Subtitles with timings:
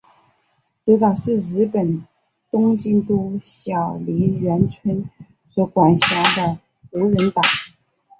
[0.81, 2.03] 侄岛是日本
[2.49, 5.07] 东京都小笠原村
[5.47, 6.57] 所管辖的
[6.89, 7.43] 无人岛。